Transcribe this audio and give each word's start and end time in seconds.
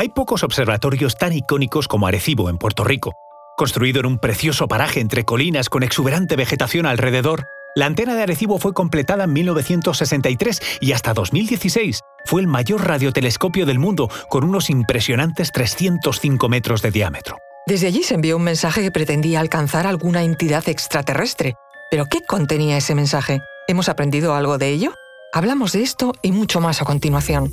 Hay 0.00 0.08
pocos 0.08 0.44
observatorios 0.44 1.18
tan 1.18 1.34
icónicos 1.34 1.86
como 1.86 2.06
Arecibo 2.06 2.48
en 2.48 2.56
Puerto 2.56 2.84
Rico. 2.84 3.12
Construido 3.54 4.00
en 4.00 4.06
un 4.06 4.18
precioso 4.18 4.66
paraje 4.66 4.98
entre 4.98 5.24
colinas 5.24 5.68
con 5.68 5.82
exuberante 5.82 6.36
vegetación 6.36 6.86
alrededor, 6.86 7.44
la 7.76 7.84
antena 7.84 8.14
de 8.14 8.22
Arecibo 8.22 8.58
fue 8.58 8.72
completada 8.72 9.24
en 9.24 9.34
1963 9.34 10.62
y 10.80 10.92
hasta 10.92 11.12
2016 11.12 12.00
fue 12.24 12.40
el 12.40 12.46
mayor 12.46 12.88
radiotelescopio 12.88 13.66
del 13.66 13.78
mundo 13.78 14.08
con 14.30 14.44
unos 14.44 14.70
impresionantes 14.70 15.52
305 15.52 16.48
metros 16.48 16.80
de 16.80 16.92
diámetro. 16.92 17.36
Desde 17.66 17.86
allí 17.86 18.02
se 18.02 18.14
envió 18.14 18.38
un 18.38 18.44
mensaje 18.44 18.80
que 18.80 18.90
pretendía 18.90 19.40
alcanzar 19.40 19.86
alguna 19.86 20.22
entidad 20.22 20.66
extraterrestre. 20.66 21.56
¿Pero 21.90 22.06
qué 22.06 22.22
contenía 22.26 22.78
ese 22.78 22.94
mensaje? 22.94 23.42
¿Hemos 23.68 23.90
aprendido 23.90 24.34
algo 24.34 24.56
de 24.56 24.70
ello? 24.70 24.94
Hablamos 25.34 25.72
de 25.72 25.82
esto 25.82 26.14
y 26.22 26.32
mucho 26.32 26.62
más 26.62 26.80
a 26.80 26.86
continuación. 26.86 27.52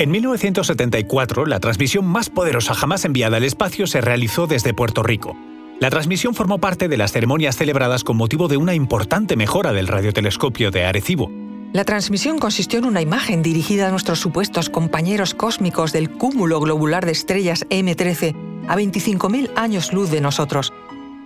En 0.00 0.10
1974, 0.12 1.44
la 1.44 1.60
transmisión 1.60 2.06
más 2.06 2.30
poderosa 2.30 2.72
jamás 2.72 3.04
enviada 3.04 3.36
al 3.36 3.44
espacio 3.44 3.86
se 3.86 4.00
realizó 4.00 4.46
desde 4.46 4.72
Puerto 4.72 5.02
Rico. 5.02 5.36
La 5.78 5.90
transmisión 5.90 6.34
formó 6.34 6.56
parte 6.58 6.88
de 6.88 6.96
las 6.96 7.12
ceremonias 7.12 7.58
celebradas 7.58 8.02
con 8.02 8.16
motivo 8.16 8.48
de 8.48 8.56
una 8.56 8.72
importante 8.72 9.36
mejora 9.36 9.74
del 9.74 9.88
radiotelescopio 9.88 10.70
de 10.70 10.86
Arecibo. 10.86 11.30
La 11.74 11.84
transmisión 11.84 12.38
consistió 12.38 12.78
en 12.78 12.86
una 12.86 13.02
imagen 13.02 13.42
dirigida 13.42 13.88
a 13.88 13.90
nuestros 13.90 14.18
supuestos 14.20 14.70
compañeros 14.70 15.34
cósmicos 15.34 15.92
del 15.92 16.08
cúmulo 16.08 16.60
globular 16.60 17.04
de 17.04 17.12
estrellas 17.12 17.66
M13 17.68 18.34
a 18.68 18.76
25.000 18.76 19.50
años 19.54 19.92
luz 19.92 20.10
de 20.10 20.22
nosotros. 20.22 20.72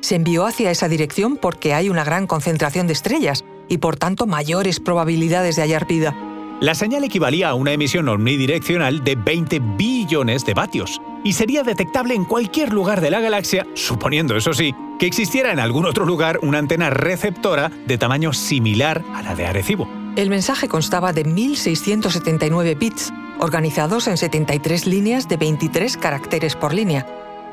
Se 0.01 0.17
envió 0.17 0.47
hacia 0.47 0.73
esa 0.73 0.89
dirección 0.89 1.37
porque 1.37 1.75
hay 1.75 1.91
una 1.91 2.03
gran 2.03 2.27
concentración 2.27 2.89
de 2.89 2.95
estrellas 2.95 3.45
y 3.69 3.79
por 3.79 3.95
tanto 3.95 4.27
mayores 4.27 4.81
probabilidades 4.81 5.55
de 5.55 5.63
hallar 5.63 5.87
vida. 5.87 6.17
La 6.61 6.75
señal 6.75 7.05
equivalía 7.05 7.49
a 7.51 7.55
una 7.55 7.73
emisión 7.73 8.09
omnidireccional 8.09 9.03
de 9.03 9.17
20 9.17 9.59
billones 9.77 10.47
de 10.47 10.55
vatios 10.55 11.01
y 11.25 11.33
sería 11.33 11.63
detectable 11.63 12.15
en 12.15 12.25
cualquier 12.25 12.73
lugar 12.73 13.01
de 13.01 13.11
la 13.11 13.21
galaxia, 13.21 13.67
suponiendo, 13.75 14.37
eso 14.37 14.53
sí, 14.53 14.75
que 14.99 15.07
existiera 15.07 15.53
en 15.53 15.59
algún 15.59 15.85
otro 15.85 16.07
lugar 16.07 16.39
una 16.43 16.59
antena 16.59 16.91
receptora 16.91 17.71
de 17.87 17.99
tamaño 17.99 18.33
similar 18.33 19.03
a 19.15 19.23
la 19.23 19.35
de 19.35 19.47
Arecibo. 19.47 19.89
El 20.17 20.31
mensaje 20.31 20.69
constaba 20.69 21.13
de 21.13 21.25
1.679 21.25 22.79
bits, 22.79 23.13
organizados 23.41 24.07
en 24.07 24.17
73 24.17 24.87
líneas 24.87 25.29
de 25.29 25.37
23 25.37 25.97
caracteres 25.97 26.55
por 26.55 26.73
línea. 26.73 27.05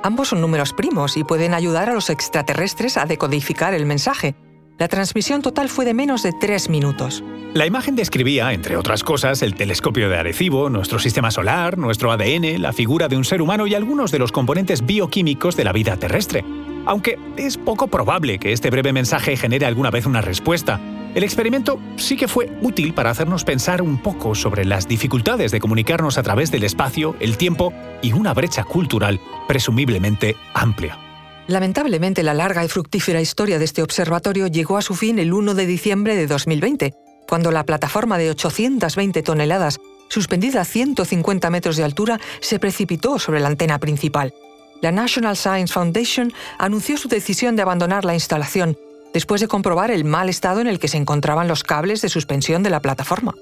Ambos 0.04 0.30
son 0.30 0.42
números 0.42 0.74
primos 0.74 1.18
y 1.18 1.24
pueden 1.24 1.56
ayudar 1.56 1.90
a 1.90 1.94
los 1.94 2.12
extraterrestres 2.12 2.98
a 2.98 3.06
decodificar 3.06 3.74
el 3.74 3.86
mensaje, 3.86 4.36
la 4.82 4.88
transmisión 4.88 5.44
total 5.44 5.70
fue 5.70 5.86
de 5.86 5.94
menos 5.94 6.24
de 6.24 6.34
tres 6.34 6.68
minutos. 6.68 7.24
La 7.54 7.68
imagen 7.68 7.96
describía, 7.96 8.52
entre 8.52 8.78
otras 8.78 9.04
cosas, 9.04 9.44
el 9.44 9.54
telescopio 9.54 10.10
de 10.10 10.18
Arecibo, 10.18 10.72
nuestro 10.72 10.98
sistema 10.98 11.30
solar, 11.30 11.78
nuestro 11.78 12.12
ADN, 12.12 12.60
la 12.60 12.73
figura 12.73 13.08
de 13.08 13.16
un 13.16 13.23
ser 13.23 13.44
humano 13.44 13.67
y 13.67 13.76
algunos 13.76 14.10
de 14.10 14.17
los 14.17 14.32
componentes 14.32 14.83
bioquímicos 14.83 15.55
de 15.55 15.66
la 15.66 15.72
vida 15.72 15.98
terrestre. 15.98 16.44
Aunque 16.88 17.20
es 17.38 17.58
poco 17.58 17.89
probable 17.89 18.39
que 18.39 18.54
este 18.54 18.72
breve 18.72 18.92
mensaje 18.92 19.38
genere 19.38 19.67
alguna 19.67 19.92
vez 19.92 20.08
una 20.08 20.22
respuesta, 20.22 20.80
el 21.14 21.23
experimento 21.23 21.80
sí 21.98 22.17
que 22.17 22.28
fue 22.28 22.52
útil 22.64 22.95
para 22.95 23.11
hacernos 23.11 23.44
pensar 23.44 23.84
un 23.84 24.00
poco 24.00 24.34
sobre 24.34 24.66
las 24.66 24.88
dificultades 24.88 25.52
de 25.52 25.60
comunicarnos 25.60 26.17
a 26.17 26.23
través 26.23 26.50
del 26.50 26.64
espacio, 26.64 27.16
el 27.20 27.38
tiempo 27.38 27.72
y 28.02 28.14
una 28.14 28.34
brecha 28.34 28.64
cultural 28.64 29.20
presumiblemente 29.48 30.38
amplia. 30.55 31.11
Lamentablemente, 31.48 32.24
la 32.24 32.34
larga 32.34 32.64
y 32.64 32.68
fructífera 32.68 33.22
historia 33.22 33.60
de 33.60 33.66
este 33.66 33.82
observatorio 33.82 34.48
llegó 34.48 34.78
a 34.78 34.82
su 34.82 34.96
fin 34.96 35.20
el 35.20 35.34
1 35.34 35.54
de 35.54 35.66
diciembre 35.66 36.16
de 36.16 36.28
2020, 36.28 36.94
cuando 37.28 37.52
la 37.52 37.66
plataforma 37.66 38.18
de 38.18 38.30
820 38.30 39.22
toneladas, 39.24 39.80
suspendida 40.10 40.62
a 40.62 40.66
150 40.66 41.50
metros 41.50 41.78
de 41.78 41.84
altura, 41.84 42.20
se 42.42 42.60
precipitó 42.60 43.20
sobre 43.20 43.40
la 43.40 43.48
antena 43.48 43.80
principal. 43.80 44.34
La 44.82 44.92
National 44.92 45.38
Science 45.38 45.74
Foundation 45.74 46.34
anunció 46.58 46.98
su 46.98 47.08
decisión 47.08 47.56
de 47.56 47.62
abandonar 47.62 48.04
la 48.06 48.14
instalación, 48.14 48.78
después 49.14 49.42
de 49.42 49.48
comprobar 49.48 49.92
el 49.92 50.06
mal 50.06 50.30
estado 50.30 50.60
en 50.62 50.68
el 50.68 50.80
que 50.80 50.88
se 50.88 50.98
encontraban 50.98 51.48
los 51.48 51.64
cables 51.64 52.02
de 52.02 52.10
suspensión 52.10 52.64
de 52.64 52.70
la 52.70 52.80
plataforma. 52.80 53.36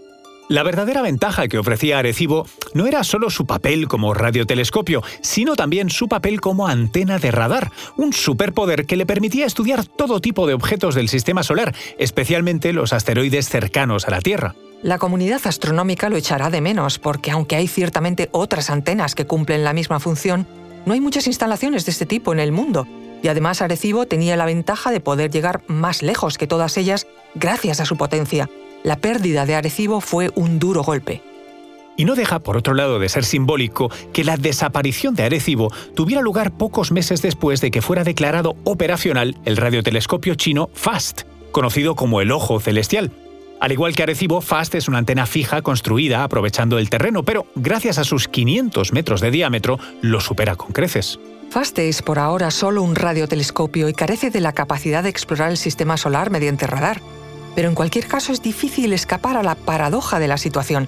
La 0.50 0.64
verdadera 0.64 1.04
ventaja 1.04 1.48
que 1.48 1.60
ofrecía 1.60 2.00
Arecibo 2.00 2.48
no 2.74 2.88
era 2.88 3.04
solo 3.04 3.30
su 3.30 3.46
papel 3.46 3.88
como 3.88 4.16
radiotelescopio, 4.16 5.04
sino 5.22 5.56
también 5.56 5.92
su 5.92 6.08
papel 6.08 6.42
como 6.42 6.68
antena 6.68 7.20
de 7.20 7.30
radar, 7.30 7.72
un 7.98 8.14
superpoder 8.14 8.88
que 8.88 8.96
le 8.96 9.06
permitía 9.06 9.46
estudiar 9.46 9.86
todo 9.86 10.20
tipo 10.20 10.48
de 10.48 10.56
objetos 10.56 10.96
del 10.96 11.08
sistema 11.08 11.44
solar, 11.44 11.76
especialmente 12.00 12.74
los 12.74 12.94
asteroides 12.94 13.48
cercanos 13.48 14.08
a 14.08 14.10
la 14.12 14.22
Tierra. 14.22 14.56
La 14.82 14.98
comunidad 14.98 15.42
astronómica 15.46 16.10
lo 16.10 16.18
echará 16.18 16.50
de 16.50 16.62
menos, 16.62 16.98
porque 16.98 17.30
aunque 17.30 17.56
hay 17.56 17.68
ciertamente 17.68 18.30
otras 18.31 18.72
antenas 18.72 19.14
que 19.14 19.28
cumplen 19.28 19.64
la 19.64 19.74
misma 19.74 20.00
función, 20.00 20.48
no 20.88 20.94
hay 20.94 21.00
muchas 21.00 21.28
instalaciones 21.28 21.86
de 21.86 21.92
este 21.92 22.08
tipo 22.08 22.34
en 22.34 22.40
el 22.40 22.52
mundo, 22.52 22.88
y 23.22 23.28
además 23.28 23.62
Arecibo 23.62 24.08
tenía 24.08 24.36
la 24.36 24.48
ventaja 24.48 24.90
de 24.90 25.00
poder 25.00 25.30
llegar 25.30 25.62
más 25.68 26.02
lejos 26.02 26.40
que 26.40 26.48
todas 26.48 26.76
ellas 26.78 27.06
gracias 27.36 27.80
a 27.81 27.86
su 27.86 27.98
potencia 27.98 28.50
la 28.84 28.97
pérdida 28.97 29.45
de 29.45 29.56
Arecibo 29.56 30.01
fue 30.01 30.31
un 30.35 30.59
duro 30.59 30.84
golpe. 30.84 31.22
Y 31.97 32.06
no 32.06 32.16
deja, 32.16 32.40
por 32.40 32.56
otro 32.56 32.73
lado, 32.73 32.97
de 32.97 33.09
ser 33.09 33.25
simbólico 33.25 33.91
que 34.13 34.23
la 34.23 34.38
desaparición 34.38 35.16
de 35.16 35.23
Arecibo 35.23 35.69
tuviera 35.95 36.22
lugar 36.22 36.51
pocos 36.51 36.94
meses 36.94 37.22
después 37.22 37.59
de 37.59 37.72
que 37.72 37.81
fuera 37.81 38.06
declarado 38.06 38.56
operacional 38.63 39.35
el 39.44 39.57
radiotelescopio 39.57 40.35
chino 40.35 40.69
FAST, 40.73 41.23
conocido 41.51 41.95
como 41.95 42.22
el 42.22 42.31
Ojo 42.31 42.62
Celestial. 42.62 43.12
Al 43.59 43.73
igual 43.73 43.94
que 43.94 44.03
Arecibo, 44.03 44.39
FAST 44.39 44.75
es 44.75 44.88
una 44.88 45.00
antena 45.00 45.25
fija 45.25 45.62
construida 45.62 46.23
aprovechando 46.23 46.78
el 46.78 46.89
terreno, 46.89 47.23
pero 47.23 47.47
gracias 47.56 47.97
a 47.97 48.06
sus 48.06 48.29
500 48.29 48.94
metros 48.94 49.19
de 49.19 49.31
diámetro 49.31 49.78
lo 50.01 50.22
supera 50.22 50.56
con 50.56 50.72
creces. 50.72 51.19
FAST 51.50 51.79
es 51.79 52.01
por 52.01 52.19
ahora 52.19 52.50
solo 52.51 52.81
un 52.81 52.95
radiotelescopio 52.95 53.89
y 53.89 53.94
carece 53.94 54.29
de 54.29 54.39
la 54.39 54.53
capacidad 54.53 55.03
de 55.03 55.09
explorar 55.09 55.51
el 55.51 55.57
sistema 55.57 55.97
solar 55.97 56.29
mediante 56.29 56.66
radar 56.66 57.01
pero 57.56 57.70
en 57.70 57.76
cualquier 57.76 58.08
caso 58.08 58.32
es 58.32 58.42
difícil 58.42 58.94
escapar 58.94 59.38
a 59.38 59.44
la 59.44 59.56
paradoja 59.56 60.20
de 60.20 60.28
la 60.28 60.38
situación. 60.38 60.88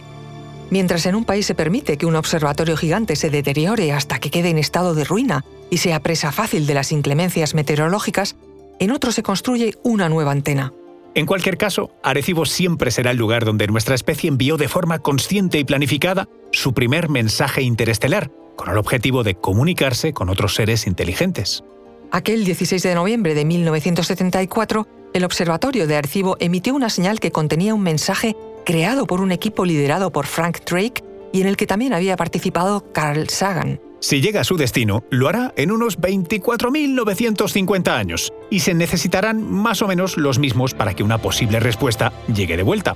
Mientras 0.70 1.06
en 1.06 1.16
un 1.16 1.26
país 1.26 1.46
se 1.46 1.56
permite 1.56 1.98
que 1.98 2.06
un 2.06 2.16
observatorio 2.16 2.78
gigante 2.78 3.16
se 3.16 3.30
deteriore 3.30 3.92
hasta 3.92 4.20
que 4.20 4.30
quede 4.30 4.50
en 4.50 4.58
estado 4.58 4.96
de 4.96 5.04
ruina 5.04 5.44
y 5.70 5.78
sea 5.78 6.00
presa 6.00 6.32
fácil 6.32 6.66
de 6.66 6.74
las 6.74 6.92
inclemencias 6.94 7.54
meteorológicas, 7.54 8.38
en 8.80 8.92
otro 8.92 9.12
se 9.12 9.22
construye 9.22 9.76
una 9.84 10.08
nueva 10.08 10.32
antena. 10.32 10.74
En 11.14 11.26
cualquier 11.26 11.58
caso, 11.58 11.92
Arecibo 12.04 12.46
siempre 12.46 12.90
será 12.90 13.12
el 13.12 13.18
lugar 13.18 13.44
donde 13.44 13.68
nuestra 13.68 13.96
especie 13.96 14.30
envió 14.30 14.56
de 14.56 14.70
forma 14.70 15.00
consciente 15.00 15.60
y 15.60 15.66
planificada 15.66 16.30
su 16.54 16.74
primer 16.74 17.10
mensaje 17.10 17.64
interestelar, 17.64 18.32
con 18.56 18.70
el 18.70 18.78
objetivo 18.78 19.24
de 19.24 19.36
comunicarse 19.36 20.14
con 20.14 20.30
otros 20.30 20.56
seres 20.56 20.88
inteligentes. 20.88 21.66
Aquel 22.12 22.46
16 22.46 22.82
de 22.84 22.96
noviembre 22.96 23.36
de 23.36 23.44
1974, 23.44 24.88
el 25.14 25.24
Observatorio 25.26 25.88
de 25.88 25.98
Arecibo 25.98 26.38
emitió 26.40 26.74
una 26.74 26.90
señal 26.90 27.20
que 27.20 27.32
contenía 27.32 27.74
un 27.74 27.82
mensaje 27.82 28.36
creado 28.66 29.06
por 29.06 29.22
un 29.22 29.32
equipo 29.32 29.66
liderado 29.66 30.12
por 30.12 30.26
Frank 30.26 30.60
Drake 30.66 31.04
y 31.34 31.42
en 31.42 31.48
el 31.48 31.58
que 31.58 31.68
también 31.68 31.94
había 31.94 32.16
participado 32.18 32.92
Carl 32.94 33.30
Sagan. 33.30 33.80
Si 34.00 34.20
llega 34.20 34.42
a 34.42 34.44
su 34.44 34.58
destino, 34.58 35.04
lo 35.12 35.30
hará 35.30 35.54
en 35.56 35.72
unos 35.72 36.00
24.950 36.00 37.90
años, 37.90 38.34
y 38.50 38.62
se 38.62 38.74
necesitarán 38.74 39.44
más 39.44 39.84
o 39.84 39.88
menos 39.88 40.18
los 40.18 40.40
mismos 40.40 40.74
para 40.74 40.96
que 40.96 41.04
una 41.04 41.20
posible 41.20 41.60
respuesta 41.60 42.12
llegue 42.34 42.58
de 42.58 42.64
vuelta. 42.64 42.96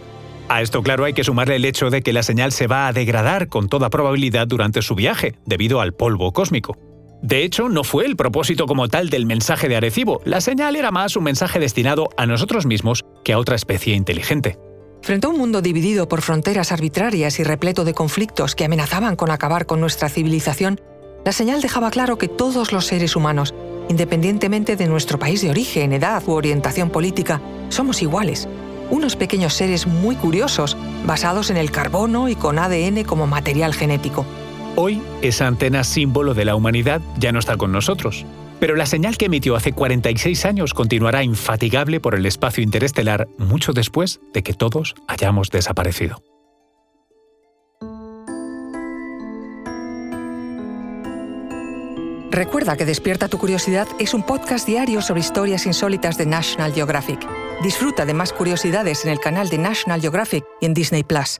A 0.50 0.62
esto 0.62 0.82
claro 0.82 1.06
hay 1.06 1.14
que 1.14 1.24
sumarle 1.24 1.58
el 1.58 1.66
hecho 1.66 1.92
de 1.92 2.02
que 2.02 2.14
la 2.14 2.24
señal 2.24 2.52
se 2.52 2.68
va 2.68 2.88
a 2.88 2.94
degradar 2.94 3.50
con 3.50 3.70
toda 3.70 3.92
probabilidad 3.92 4.48
durante 4.48 4.82
su 4.82 4.96
viaje, 4.96 5.36
debido 5.46 5.80
al 5.80 5.94
polvo 5.94 6.34
cósmico. 6.34 6.76
De 7.22 7.44
hecho, 7.44 7.70
no 7.70 7.84
fue 7.84 8.06
el 8.06 8.16
propósito 8.16 8.66
como 8.66 8.88
tal 8.88 9.10
del 9.10 9.26
mensaje 9.26 9.68
de 9.68 9.76
Arecibo, 9.76 10.22
la 10.26 10.42
señal 10.42 10.76
era 10.76 10.92
más 10.92 11.16
un 11.16 11.24
mensaje 11.24 11.60
destinado 11.60 12.10
a 12.18 12.26
nosotros 12.26 12.66
mismos 12.66 13.04
que 13.24 13.34
a 13.34 13.40
otra 13.40 13.56
especie 13.56 13.96
inteligente. 13.96 14.58
Frente 15.02 15.28
a 15.28 15.30
un 15.30 15.38
mundo 15.38 15.62
dividido 15.62 16.08
por 16.08 16.22
fronteras 16.22 16.72
arbitrarias 16.72 17.40
y 17.40 17.44
repleto 17.44 17.84
de 17.86 17.94
conflictos 17.94 18.56
que 18.56 18.66
amenazaban 18.66 19.16
con 19.16 19.32
acabar 19.32 19.66
con 19.66 19.80
nuestra 19.80 20.10
civilización, 20.10 20.82
la 21.24 21.32
señal 21.32 21.62
dejaba 21.62 21.90
claro 21.92 22.18
que 22.18 22.28
todos 22.28 22.72
los 22.72 22.86
seres 22.86 23.16
humanos, 23.16 23.54
Independientemente 23.90 24.76
de 24.76 24.88
nuestro 24.88 25.20
país 25.20 25.42
de 25.42 25.50
origen, 25.50 25.94
edad 25.94 26.24
u 26.26 26.32
orientación 26.32 26.90
política, 26.90 27.42
somos 27.70 28.02
iguales. 28.02 28.48
Unos 28.90 29.16
pequeños 29.16 29.54
seres 29.54 29.88
muy 29.88 30.16
curiosos, 30.16 30.78
basados 31.06 31.50
en 31.50 31.58
el 31.58 31.72
carbono 31.72 32.30
y 32.30 32.36
con 32.36 32.60
ADN 32.60 33.04
como 33.04 33.28
material 33.28 33.74
genético. 33.74 34.26
Hoy, 34.78 35.02
esa 35.22 35.48
antena 35.48 35.86
símbolo 35.86 36.34
de 36.34 36.44
la 36.44 36.56
humanidad 36.56 37.02
ya 37.18 37.32
no 37.32 37.40
está 37.40 37.56
con 37.56 37.72
nosotros. 37.72 38.26
Pero 38.60 38.76
la 38.76 38.86
señal 38.86 39.18
que 39.18 39.26
emitió 39.26 39.56
hace 39.56 39.72
46 39.72 40.46
años 40.46 40.74
continuará 40.74 41.24
infatigable 41.24 42.02
por 42.02 42.14
el 42.14 42.26
espacio 42.26 42.62
interestelar 42.62 43.28
mucho 43.38 43.72
después 43.72 44.20
de 44.34 44.44
que 44.44 44.54
todos 44.54 44.96
hayamos 45.08 45.50
desaparecido. 45.50 46.22
Recuerda 52.32 52.76
que 52.76 52.84
Despierta 52.84 53.30
tu 53.30 53.38
Curiosidad 53.38 53.88
es 53.98 54.14
un 54.14 54.24
podcast 54.24 54.68
diario 54.68 55.02
sobre 55.02 55.22
historias 55.22 55.66
insólitas 55.66 56.18
de 56.18 56.26
National 56.26 56.74
Geographic. 56.74 57.26
Disfruta 57.64 58.06
de 58.06 58.14
más 58.14 58.34
curiosidades 58.34 59.06
en 59.06 59.12
el 59.12 59.22
canal 59.22 59.48
de 59.48 59.58
National 59.58 60.02
Geographic 60.02 60.44
y 60.60 60.66
en 60.66 60.74
Disney 60.74 61.06
Plus. 61.06 61.40